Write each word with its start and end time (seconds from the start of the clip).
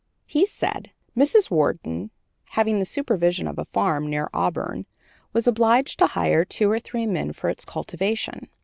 He 0.25 0.47
said: 0.47 0.89
"Mrs. 1.15 1.51
Worden 1.51 2.09
having 2.45 2.79
the 2.79 2.85
supervision 2.85 3.47
of 3.47 3.59
a 3.59 3.65
farm 3.65 4.09
near 4.09 4.31
Auburn, 4.33 4.87
was 5.31 5.47
obliged 5.47 5.99
to 5.99 6.07
hire 6.07 6.43
two 6.43 6.71
or 6.71 6.79
three 6.79 7.05
men 7.05 7.33
for 7.33 7.51
its 7.51 7.63
cultivation. 7.65 8.49